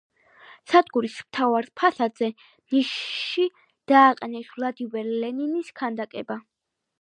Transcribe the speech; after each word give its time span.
სადგურის 0.71 1.17
მთავარ 1.25 1.67
ფასადზე, 1.81 2.29
ნიშში 2.75 3.45
დააყენეს 3.93 4.51
ვლადიმერ 4.57 5.13
ლენინის 5.21 5.71
ქანდაკება. 5.83 6.41